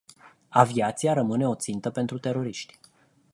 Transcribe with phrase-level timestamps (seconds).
[0.49, 2.79] Aviația rămâne o țintă pentru teroriști.